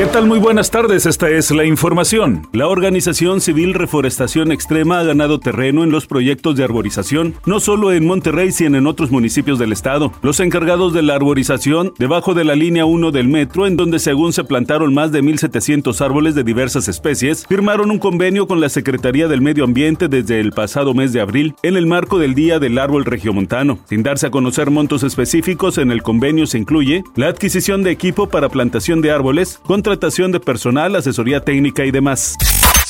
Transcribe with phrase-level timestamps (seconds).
[0.00, 0.26] ¿Qué tal?
[0.26, 2.48] Muy buenas tardes, esta es la información.
[2.54, 7.92] La organización civil Reforestación Extrema ha ganado terreno en los proyectos de arborización, no solo
[7.92, 10.10] en Monterrey, sino en otros municipios del estado.
[10.22, 14.32] Los encargados de la arborización, debajo de la línea 1 del metro, en donde según
[14.32, 19.28] se plantaron más de 1.700 árboles de diversas especies, firmaron un convenio con la Secretaría
[19.28, 22.78] del Medio Ambiente desde el pasado mes de abril, en el marco del Día del
[22.78, 23.80] Árbol Regiomontano.
[23.86, 28.30] Sin darse a conocer montos específicos, en el convenio se incluye la adquisición de equipo
[28.30, 32.36] para plantación de árboles, contra contratación de personal, asesoría técnica y demás.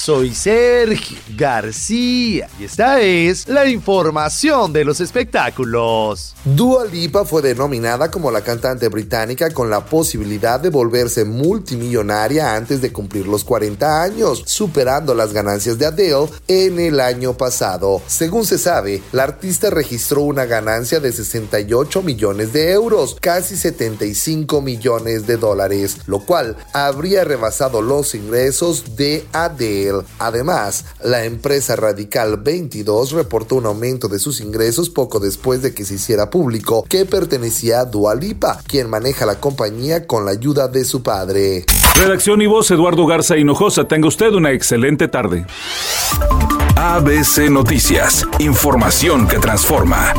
[0.02, 6.34] Soy Sergio García y esta es la información de los espectáculos.
[6.42, 12.80] Dua Lipa fue denominada como la cantante británica con la posibilidad de volverse multimillonaria antes
[12.80, 18.00] de cumplir los 40 años, superando las ganancias de Adele en el año pasado.
[18.06, 24.62] Según se sabe, la artista registró una ganancia de 68 millones de euros, casi 75
[24.62, 29.89] millones de dólares, lo cual habría rebasado los ingresos de Adele.
[30.18, 35.84] Además, la empresa Radical 22 reportó un aumento de sus ingresos poco después de que
[35.84, 40.84] se hiciera público que pertenecía a Dualipa, quien maneja la compañía con la ayuda de
[40.84, 41.64] su padre.
[41.96, 43.86] Redacción y voz Eduardo Garza Hinojosa.
[43.88, 45.46] Tenga usted una excelente tarde.
[46.76, 50.14] ABC Noticias, información que transforma.